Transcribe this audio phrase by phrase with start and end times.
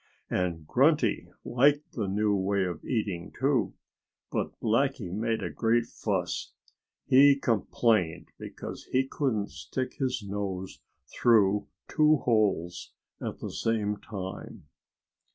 [0.31, 3.75] And Grunty liked the new way of eating, too.
[4.31, 6.53] But Blackie made a great fuss.
[7.05, 14.63] He complained because he couldn't stick his nose through two holes at the same time!